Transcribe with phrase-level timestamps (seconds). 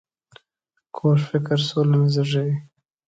[0.95, 2.55] کوږ فکر سوله نه زېږوي